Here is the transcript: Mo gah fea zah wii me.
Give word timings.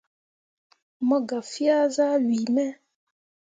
Mo 1.07 1.17
gah 1.27 1.45
fea 1.51 1.79
zah 1.95 2.15
wii 2.27 2.47
me. 2.55 2.65